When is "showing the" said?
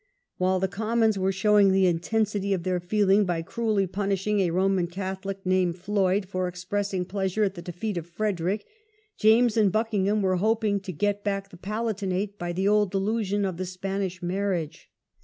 1.31-1.85